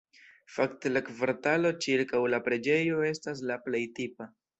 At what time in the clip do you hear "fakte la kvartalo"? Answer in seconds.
0.51-1.71